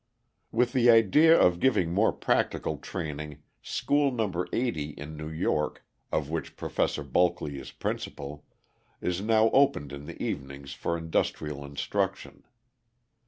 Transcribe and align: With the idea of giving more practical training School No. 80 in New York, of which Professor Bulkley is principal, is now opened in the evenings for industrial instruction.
With 0.51 0.73
the 0.73 0.89
idea 0.89 1.39
of 1.39 1.59
giving 1.59 1.93
more 1.93 2.11
practical 2.11 2.77
training 2.77 3.43
School 3.61 4.11
No. 4.11 4.45
80 4.51 4.89
in 4.93 5.15
New 5.15 5.29
York, 5.29 5.85
of 6.11 6.27
which 6.27 6.55
Professor 6.57 7.03
Bulkley 7.03 7.59
is 7.59 7.69
principal, 7.71 8.43
is 8.99 9.21
now 9.21 9.51
opened 9.51 9.93
in 9.93 10.07
the 10.07 10.19
evenings 10.19 10.73
for 10.73 10.97
industrial 10.97 11.63
instruction. 11.63 12.43